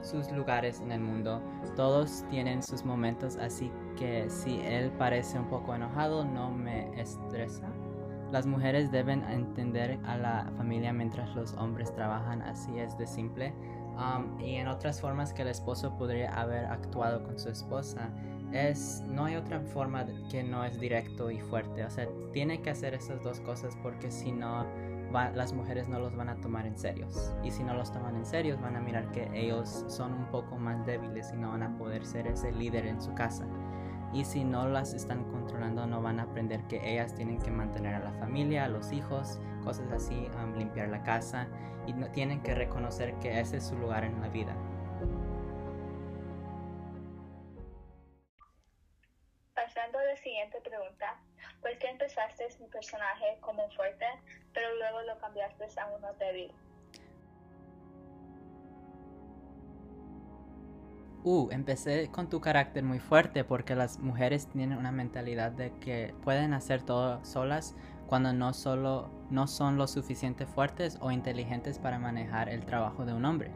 sus 0.03 0.31
lugares 0.31 0.81
en 0.81 0.93
el 0.93 1.01
mundo. 1.01 1.43
Todos 1.75 2.25
tienen 2.29 2.63
sus 2.63 2.85
momentos, 2.85 3.37
así 3.37 3.71
que 3.97 4.29
si 4.31 4.61
él 4.61 4.91
parece 4.99 5.39
un 5.39 5.49
poco 5.49 5.75
enojado, 5.75 6.25
no 6.25 6.51
me 6.51 6.89
estresa. 7.01 7.67
Las 8.33 8.47
mujeres 8.47 8.91
deben 8.91 9.23
entender 9.25 9.99
a 10.05 10.17
la 10.17 10.51
familia 10.57 10.93
mientras 10.93 11.35
los 11.37 11.55
hombres 11.55 11.93
trabajan, 11.95 12.43
así 12.43 12.79
es 12.79 12.97
de 12.99 13.07
simple. 13.07 13.55
Um, 13.97 14.39
y 14.41 14.57
en 14.57 14.69
otras 14.69 15.01
formas 15.01 15.33
que 15.33 15.43
el 15.43 15.49
esposo 15.49 15.97
podría 15.97 16.35
haber 16.35 16.67
actuado 16.67 17.23
con 17.23 17.39
su 17.39 17.49
esposa, 17.49 18.11
es 18.53 19.03
no 19.07 19.25
hay 19.25 19.37
otra 19.37 19.61
forma 19.61 20.05
que 20.31 20.43
no 20.43 20.65
es 20.65 20.79
directo 20.79 21.31
y 21.31 21.41
fuerte. 21.41 21.85
O 21.85 21.91
sea, 21.91 22.09
tiene 22.33 22.61
que 22.61 22.71
hacer 22.71 22.95
esas 22.95 23.23
dos 23.23 23.41
cosas 23.41 23.77
porque 23.83 24.11
si 24.11 24.33
no 24.33 24.67
las 25.35 25.53
mujeres 25.53 25.89
no 25.89 25.99
los 25.99 26.15
van 26.15 26.29
a 26.29 26.37
tomar 26.37 26.67
en 26.67 26.79
serio. 26.79 27.09
Y 27.43 27.51
si 27.51 27.63
no 27.65 27.75
los 27.75 27.93
toman 27.93 28.17
en 28.17 28.27
serio, 28.27 28.59
van 28.61 28.77
a 28.77 28.81
mirar 28.81 29.11
que 29.13 29.29
ellos 29.35 29.85
son 29.89 30.13
un 30.13 30.27
poco 30.27 30.57
más 30.57 30.85
débiles 30.87 31.33
y 31.33 31.37
no 31.37 31.51
van 31.51 31.63
a 31.63 31.77
poder 31.77 32.05
ser 32.05 32.27
ese 32.27 32.53
líder 32.53 32.87
en 32.87 33.01
su 33.01 33.15
casa. 33.15 33.47
Y 34.13 34.25
si 34.25 34.45
no 34.45 34.69
las 34.69 34.95
están 34.95 35.25
controlando, 35.25 35.87
no 35.87 36.01
van 36.01 36.21
a 36.21 36.25
aprender 36.25 36.63
que 36.69 36.81
ellas 36.91 37.15
tienen 37.15 37.39
que 37.39 37.51
mantener 37.51 37.95
a 37.95 37.99
la 37.99 38.13
familia, 38.13 38.65
a 38.65 38.69
los 38.69 38.93
hijos, 38.93 39.41
cosas 39.63 39.91
así, 39.93 40.29
limpiar 40.57 40.89
la 40.89 41.03
casa. 41.03 41.49
Y 41.87 41.93
no, 41.93 42.11
tienen 42.11 42.43
que 42.43 42.55
reconocer 42.55 43.15
que 43.19 43.41
ese 43.41 43.59
es 43.59 43.67
su 43.67 43.77
lugar 43.77 44.05
en 44.05 44.21
la 44.21 44.29
vida. 44.29 44.55
Pasando 49.55 49.99
a 49.99 50.05
la 50.05 50.17
siguiente 50.17 50.61
pregunta. 50.61 51.21
¿Por 51.67 51.77
qué 51.79 51.89
empezaste 51.89 52.47
mi 52.61 52.69
personaje 52.69 53.39
como 53.41 53.69
fuerte, 53.71 54.07
pero 54.55 54.69
luego 54.77 55.03
lo 55.03 55.19
cambiaste 55.19 55.65
a 55.81 55.87
uno 55.89 56.13
débil? 56.17 56.53
Uh, 61.25 61.49
empecé 61.51 62.09
con 62.13 62.31
tu 62.31 62.41
carácter 62.41 62.85
muy 62.85 63.01
fuerte 63.01 63.43
porque 63.43 63.75
las 63.75 63.99
mujeres 63.99 64.47
tienen 64.47 64.79
una 64.79 64.93
mentalidad 64.93 65.51
de 65.51 65.77
que 65.81 66.15
pueden 66.23 66.55
hacer 66.55 66.85
todo 66.85 67.25
solas 67.25 67.75
cuando 68.07 68.33
no 68.33 68.53
solo 68.53 69.11
no 69.31 69.49
son 69.49 69.77
lo 69.77 69.89
suficiente 69.89 70.47
fuertes 70.47 70.99
o 71.01 71.11
inteligentes 71.11 71.81
para 71.81 71.99
manejar 71.99 72.49
el 72.49 72.65
trabajo 72.65 73.05
de 73.05 73.13
un 73.13 73.25
hombre. 73.25 73.51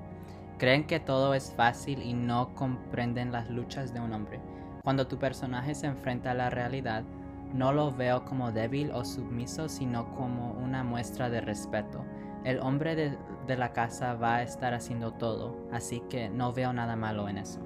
Creen 0.58 0.84
que 0.88 0.98
todo 0.98 1.32
es 1.32 1.52
fácil 1.52 2.02
y 2.02 2.14
no 2.14 2.56
comprenden 2.56 3.30
las 3.30 3.48
luchas 3.50 3.94
de 3.94 4.00
un 4.00 4.12
hombre. 4.12 4.40
Cuando 4.82 5.06
tu 5.06 5.16
personaje 5.16 5.76
se 5.76 5.86
enfrenta 5.86 6.32
a 6.32 6.34
la 6.34 6.50
realidad, 6.50 7.04
no 7.52 7.72
lo 7.72 7.92
veo 7.92 8.24
como 8.24 8.52
débil 8.52 8.90
o 8.92 9.04
submiso, 9.04 9.68
sino 9.68 10.14
como 10.14 10.52
una 10.52 10.84
muestra 10.84 11.30
de 11.30 11.40
respeto. 11.40 12.04
El 12.44 12.60
hombre 12.60 12.94
de, 12.94 13.56
la 13.56 13.72
casa 13.72 14.14
va 14.14 14.36
a 14.36 14.42
estar 14.42 14.74
haciendo 14.74 15.12
todo, 15.12 15.56
así 15.72 16.00
que 16.08 16.30
no 16.30 16.52
veo 16.52 16.72
nada 16.72 16.94
malo 16.94 17.28
en 17.28 17.38
eso. 17.38 17.60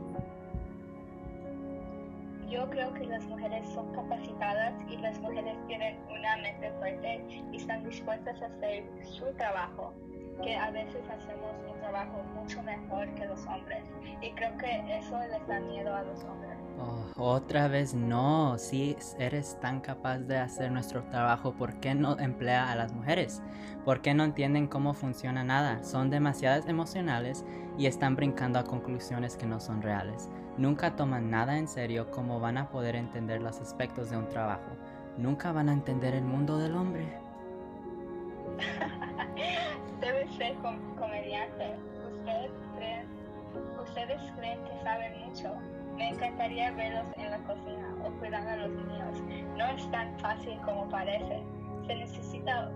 yo 2.54 2.70
creo 2.70 2.94
que 2.94 3.04
las 3.06 3.24
mujeres 3.24 3.66
son 3.70 3.92
capacitadas 3.92 4.74
y 4.88 4.96
las 4.98 5.18
mujeres 5.18 5.56
tienen 5.66 5.98
una 6.08 6.36
mente 6.36 6.70
fuerte 6.78 7.24
y 7.50 7.56
están 7.56 7.82
dispuestas 7.84 8.40
a 8.40 8.46
hacer 8.46 8.84
su 9.02 9.24
trabajo, 9.34 9.92
que 10.40 10.54
a 10.54 10.70
veces 10.70 11.02
hacemos 11.10 11.50
un 11.68 11.80
trabajo 11.80 12.22
mucho 12.34 12.62
mejor 12.62 13.12
que 13.16 13.26
los 13.26 13.44
hombres. 13.46 13.82
Y 14.20 14.30
creo 14.32 14.56
que 14.58 14.98
eso 14.98 15.18
les 15.18 15.46
da 15.48 15.58
miedo 15.60 15.92
a 15.92 16.02
los 16.02 16.22
hombres. 16.22 16.53
Oh, 16.78 17.04
otra 17.16 17.68
vez 17.68 17.94
no, 17.94 18.58
si 18.58 18.96
eres 19.18 19.58
tan 19.60 19.80
capaz 19.80 20.18
de 20.18 20.38
hacer 20.38 20.72
nuestro 20.72 21.04
trabajo, 21.04 21.52
¿por 21.54 21.78
qué 21.78 21.94
no 21.94 22.18
emplea 22.18 22.70
a 22.70 22.74
las 22.74 22.92
mujeres? 22.92 23.42
¿Por 23.84 24.00
qué 24.00 24.12
no 24.14 24.24
entienden 24.24 24.66
cómo 24.66 24.92
funciona 24.92 25.44
nada? 25.44 25.84
Son 25.84 26.10
demasiadas 26.10 26.66
emocionales 26.66 27.44
y 27.78 27.86
están 27.86 28.16
brincando 28.16 28.58
a 28.58 28.64
conclusiones 28.64 29.36
que 29.36 29.46
no 29.46 29.60
son 29.60 29.82
reales. 29.82 30.28
Nunca 30.56 30.96
toman 30.96 31.30
nada 31.30 31.58
en 31.58 31.68
serio 31.68 32.10
cómo 32.10 32.40
van 32.40 32.58
a 32.58 32.68
poder 32.68 32.96
entender 32.96 33.42
los 33.42 33.60
aspectos 33.60 34.10
de 34.10 34.16
un 34.16 34.28
trabajo. 34.28 34.76
Nunca 35.16 35.52
van 35.52 35.68
a 35.68 35.72
entender 35.72 36.14
el 36.14 36.24
mundo 36.24 36.58
del 36.58 36.74
hombre. 36.74 37.06
Debe 40.00 40.28
ser 40.36 40.56
comediante. 40.98 41.76
¿Ustedes 42.06 42.50
creen, 42.76 43.06
ustedes 43.82 44.32
creen 44.36 44.58
que 44.64 44.82
saben 44.82 45.24
mucho. 45.24 45.54
Me 45.96 46.08
encantaría 46.08 46.72
verlos 46.72 47.06
en 47.16 47.30
la 47.30 47.38
cocina 47.38 47.94
o 48.04 48.10
cuidando 48.18 48.50
a 48.50 48.56
los 48.56 48.70
niños. 48.70 49.22
No 49.56 49.66
es 49.66 49.90
tan 49.90 50.18
fácil 50.18 50.58
como 50.64 50.88
parece. 50.88 51.42
Se 51.86 51.94
necesita 51.94 52.70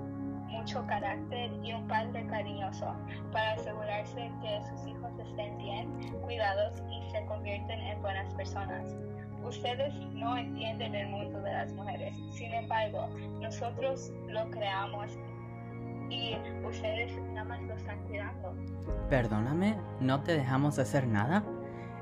mucho 0.48 0.84
carácter 0.86 1.50
y 1.62 1.72
un 1.72 1.86
padre 1.86 2.26
cariñoso 2.26 2.94
para 3.32 3.52
asegurarse 3.52 4.30
que 4.42 4.60
sus 4.68 4.86
hijos 4.86 5.12
estén 5.18 5.56
bien 5.58 6.18
cuidados 6.22 6.82
y 6.90 7.10
se 7.10 7.24
convierten 7.26 7.80
en 7.80 8.00
buenas 8.02 8.32
personas. 8.34 8.94
Ustedes 9.42 9.94
no 10.12 10.36
entienden 10.36 10.94
el 10.94 11.08
mundo 11.08 11.40
de 11.40 11.52
las 11.52 11.72
mujeres, 11.72 12.16
sin 12.32 12.52
embargo, 12.52 13.08
nosotros 13.40 14.12
lo 14.26 14.50
creamos 14.50 15.16
y 16.10 16.36
ustedes 16.66 17.16
nada 17.32 17.44
más 17.44 17.62
lo 17.62 17.74
están 17.74 18.02
cuidando. 18.06 18.54
Perdóname, 19.08 19.76
¿no 20.00 20.22
te 20.22 20.32
dejamos 20.32 20.78
hacer 20.78 21.06
nada? 21.06 21.44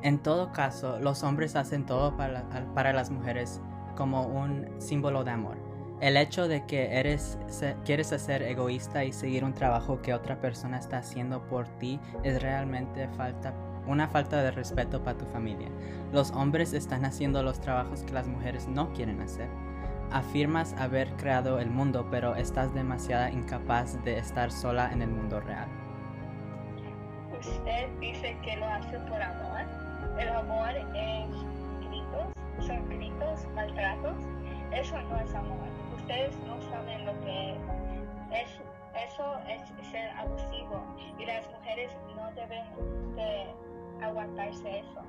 En 0.06 0.20
todo 0.20 0.52
caso, 0.52 1.00
los 1.00 1.24
hombres 1.24 1.56
hacen 1.56 1.84
todo 1.84 2.16
para, 2.16 2.92
las 2.92 3.10
mujeres 3.10 3.60
como 3.96 4.22
un 4.22 4.68
símbolo 4.78 5.24
de 5.24 5.32
amor. 5.32 5.58
El 6.00 6.16
hecho 6.16 6.46
de 6.46 6.64
que 6.64 7.00
eres, 7.00 7.36
quieres 7.84 8.06
ser 8.06 8.44
egoísta 8.44 9.02
y 9.02 9.12
seguir 9.12 9.42
un 9.42 9.52
trabajo 9.52 10.00
que 10.02 10.14
otra 10.14 10.40
persona 10.40 10.78
está 10.78 10.98
haciendo 10.98 11.44
por 11.48 11.66
ti 11.80 11.98
es 12.22 12.40
realmente 12.40 13.08
falta, 13.16 13.52
una 13.88 14.06
falta 14.06 14.44
de 14.44 14.52
respeto 14.52 15.02
para 15.02 15.18
tu 15.18 15.24
familia. 15.24 15.70
Los 16.12 16.30
hombres 16.30 16.72
están 16.72 17.04
haciendo 17.04 17.42
los 17.42 17.60
trabajos 17.60 18.04
que 18.04 18.12
las 18.12 18.28
mujeres 18.28 18.68
no 18.68 18.92
quieren 18.92 19.20
hacer. 19.20 19.48
Afirmas 20.12 20.72
haber 20.74 21.10
creado 21.16 21.58
el 21.58 21.68
mundo, 21.68 22.06
pero 22.12 22.36
estás 22.36 22.72
demasiado 22.72 23.26
incapaz 23.36 24.00
de 24.04 24.18
estar 24.18 24.52
sola 24.52 24.88
en 24.92 25.02
el 25.02 25.10
mundo 25.10 25.40
real. 25.40 25.66
Usted 27.38 27.88
dice 28.00 28.36
que 28.42 28.56
lo 28.56 28.66
hace 28.66 28.98
por 29.00 29.20
amor. 29.20 29.55
El 30.18 30.28
amor 30.28 30.70
es 30.94 31.28
gritos, 31.88 32.66
son 32.66 32.88
gritos, 32.88 33.46
maltratos. 33.54 34.16
Eso 34.72 35.00
no 35.02 35.20
es 35.20 35.34
amor 35.34 35.76
ustedes 36.06 36.36
no 36.46 36.60
saben 36.70 37.04
lo 37.04 37.12
que 37.20 37.54
es. 38.32 38.60
Eso 38.94 39.34
es 39.48 39.90
ser 39.90 40.10
abusivo 40.10 40.82
y 41.18 41.26
las 41.26 41.50
mujeres 41.50 41.90
no 42.14 42.30
deben 42.32 42.64
de 43.16 44.04
aguantarse 44.04 44.78
eso. 44.78 45.02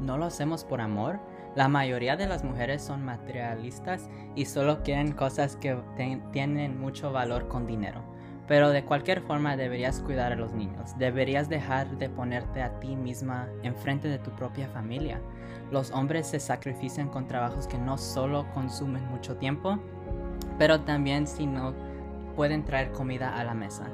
¿No 0.00 0.16
lo 0.16 0.26
hacemos 0.26 0.64
por 0.64 0.80
amor? 0.80 1.18
La 1.56 1.68
mayoría 1.68 2.16
de 2.16 2.26
las 2.26 2.44
mujeres 2.44 2.82
son 2.82 3.04
materialistas 3.04 4.08
y 4.36 4.44
solo 4.44 4.82
quieren 4.82 5.12
cosas 5.12 5.56
que 5.56 5.76
tienen 6.32 6.78
mucho 6.78 7.12
valor 7.12 7.48
con 7.48 7.66
dinero. 7.66 8.02
Pero 8.48 8.70
de 8.70 8.84
cualquier 8.84 9.20
forma 9.20 9.56
deberías 9.56 10.00
cuidar 10.00 10.32
a 10.32 10.36
los 10.36 10.54
niños. 10.54 10.98
Deberías 10.98 11.48
dejar 11.50 11.98
de 11.98 12.08
ponerte 12.08 12.62
a 12.62 12.80
ti 12.80 12.96
misma 12.96 13.46
enfrente 13.62 14.08
de 14.08 14.18
tu 14.18 14.30
propia 14.30 14.68
familia. 14.68 15.20
Los 15.70 15.90
hombres 15.90 16.26
se 16.26 16.40
sacrifican 16.40 17.10
con 17.10 17.26
trabajos 17.26 17.66
que 17.66 17.78
no 17.78 17.98
solo 17.98 18.46
consumen 18.54 19.06
mucho 19.10 19.36
tiempo, 19.36 19.78
pero 20.58 20.80
también 20.80 21.26
si 21.26 21.46
no 21.46 21.74
pueden 22.34 22.64
traer 22.64 22.90
comida 22.92 23.38
a 23.38 23.44
la 23.44 23.52
mesa. 23.52 23.86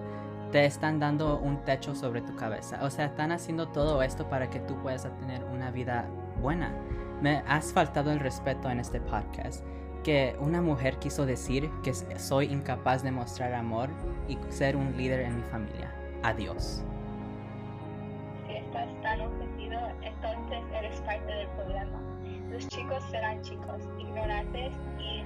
Te 0.52 0.64
están 0.66 1.00
dando 1.00 1.40
un 1.40 1.64
techo 1.64 1.96
sobre 1.96 2.22
tu 2.22 2.36
cabeza. 2.36 2.78
O 2.84 2.90
sea, 2.90 3.06
están 3.06 3.32
haciendo 3.32 3.68
todo 3.68 4.02
esto 4.04 4.28
para 4.28 4.50
que 4.50 4.60
tú 4.60 4.76
puedas 4.82 5.02
tener 5.18 5.42
una 5.46 5.72
vida 5.72 6.06
buena. 6.40 6.72
Me 7.20 7.42
has 7.48 7.72
faltado 7.72 8.12
el 8.12 8.20
respeto 8.20 8.70
en 8.70 8.78
este 8.78 9.00
podcast. 9.00 9.64
Que 10.04 10.36
una 10.38 10.60
mujer 10.60 10.98
quiso 10.98 11.24
decir 11.24 11.70
que 11.82 11.94
soy 11.94 12.52
incapaz 12.52 13.02
de 13.02 13.10
mostrar 13.10 13.54
amor 13.54 13.88
y 14.28 14.36
ser 14.50 14.76
un 14.76 14.94
líder 14.98 15.20
en 15.20 15.36
mi 15.36 15.42
familia. 15.44 15.90
Adiós. 16.22 16.84
Si 18.46 18.52
estás 18.52 18.88
tan 19.02 19.22
ofendido, 19.22 19.80
entonces 20.02 20.58
eres 20.78 21.00
parte 21.00 21.32
del 21.32 21.48
problema. 21.48 21.98
Los 22.50 22.68
chicos 22.68 23.02
serán 23.10 23.40
chicos, 23.40 23.80
ignorantes 23.98 24.74
y 24.98 25.24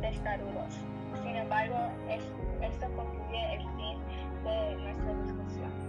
testarudos. 0.00 0.74
Sin 1.22 1.36
embargo, 1.36 1.76
esto 2.08 2.86
concluye 2.96 3.54
el 3.54 3.60
fin 3.60 3.98
de 4.44 4.76
nuestra 4.82 5.14
discusión. 5.22 5.83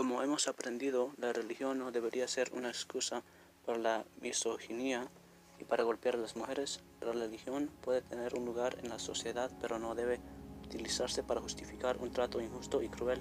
Como 0.00 0.22
hemos 0.22 0.48
aprendido, 0.48 1.12
la 1.18 1.34
religión 1.34 1.78
no 1.78 1.92
debería 1.92 2.26
ser 2.26 2.50
una 2.54 2.70
excusa 2.70 3.22
para 3.66 3.76
la 3.76 4.04
misoginia 4.22 5.06
y 5.58 5.64
para 5.64 5.84
golpear 5.84 6.14
a 6.14 6.18
las 6.18 6.36
mujeres. 6.36 6.80
La 7.02 7.12
religión 7.12 7.68
puede 7.82 8.00
tener 8.00 8.34
un 8.34 8.46
lugar 8.46 8.78
en 8.82 8.88
la 8.88 8.98
sociedad, 8.98 9.50
pero 9.60 9.78
no 9.78 9.94
debe 9.94 10.18
utilizarse 10.64 11.22
para 11.22 11.42
justificar 11.42 11.98
un 11.98 12.14
trato 12.14 12.40
injusto 12.40 12.80
y 12.80 12.88
cruel 12.88 13.20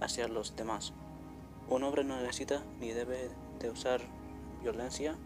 hacia 0.00 0.28
los 0.28 0.54
demás. 0.54 0.92
Un 1.68 1.82
hombre 1.82 2.04
no 2.04 2.16
necesita 2.20 2.62
ni 2.78 2.92
debe 2.92 3.28
de 3.58 3.70
usar 3.70 4.00
violencia 4.62 5.16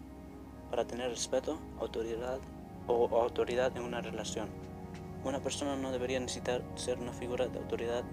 para 0.70 0.87
tener 0.87 1.11
respeto, 1.11 1.59
autoridad 1.81 2.38
o 2.87 3.20
autoridad 3.20 3.77
en 3.77 3.83
una 3.83 4.01
relación. 4.01 4.48
Una 5.22 5.42
persona 5.42 5.77
no 5.77 5.92
debería 5.92 6.18
necesitar 6.18 6.64
ser 6.77 6.98
una 6.98 7.12
figura 7.12 7.46
de 7.46 7.59
autoridad 7.59 8.05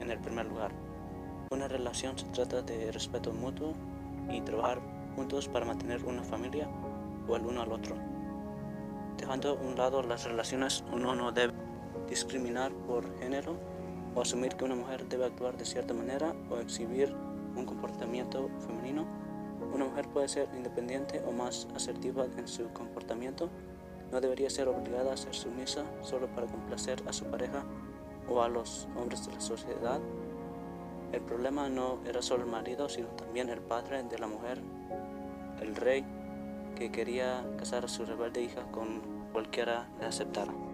en, 0.00 0.10
el 0.12 0.20
primer 0.20 0.46
lugar. 0.46 0.89
Una 1.52 1.66
relación 1.66 2.16
se 2.16 2.26
trata 2.26 2.62
de 2.62 2.92
respeto 2.92 3.32
mutuo 3.32 3.74
y 4.30 4.40
trabajar 4.40 4.80
juntos 5.16 5.48
para 5.48 5.66
mantener 5.66 6.04
una 6.04 6.22
familia 6.22 6.68
o 7.26 7.34
el 7.34 7.44
uno 7.44 7.62
al 7.62 7.72
otro. 7.72 7.96
Dejando 9.16 9.50
a 9.50 9.54
un 9.54 9.76
lado 9.76 10.02
las 10.02 10.24
relaciones, 10.24 10.84
uno 10.92 11.14
no 11.14 11.32
debe 11.32 11.52
discriminar 12.08 12.72
por 12.72 13.18
género 13.18 13.56
o 14.14 14.20
asumir 14.20 14.54
que 14.54 14.64
una 14.64 14.76
mujer 14.76 15.08
debe 15.08 15.24
actuar 15.24 15.56
de 15.56 15.64
cierta 15.64 15.92
manera 15.92 16.34
o 16.48 16.58
exhibir 16.58 17.12
un 17.56 17.66
comportamiento 17.66 18.48
femenino 18.60 19.04
una 19.72 19.84
mujer 19.84 20.08
puede 20.08 20.28
ser 20.28 20.48
independiente 20.56 21.22
o 21.26 21.32
más 21.32 21.68
asertiva 21.74 22.26
en 22.36 22.48
su 22.48 22.68
comportamiento. 22.72 23.48
No 24.10 24.20
debería 24.20 24.50
ser 24.50 24.68
obligada 24.68 25.12
a 25.12 25.16
ser 25.16 25.34
sumisa 25.34 25.84
solo 26.02 26.26
para 26.28 26.46
complacer 26.46 27.02
a 27.06 27.12
su 27.12 27.24
pareja 27.26 27.64
o 28.28 28.42
a 28.42 28.48
los 28.48 28.88
hombres 28.96 29.26
de 29.26 29.32
la 29.32 29.40
sociedad. 29.40 30.00
El 31.12 31.22
problema 31.22 31.68
no 31.68 31.98
era 32.06 32.22
solo 32.22 32.44
el 32.44 32.50
marido, 32.50 32.88
sino 32.88 33.08
también 33.08 33.48
el 33.48 33.60
padre 33.60 34.02
de 34.04 34.18
la 34.18 34.26
mujer, 34.26 34.60
el 35.60 35.74
rey, 35.74 36.04
que 36.76 36.90
quería 36.90 37.44
casar 37.58 37.84
a 37.84 37.88
su 37.88 38.06
rebelde 38.06 38.42
hija 38.42 38.62
con 38.70 39.28
cualquiera 39.32 39.88
le 40.00 40.06
aceptara. 40.06 40.69